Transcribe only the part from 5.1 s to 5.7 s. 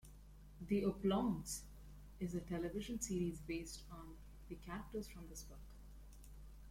this book.